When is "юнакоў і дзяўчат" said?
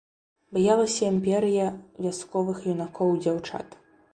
2.73-3.67